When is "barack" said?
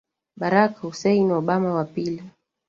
0.39-0.79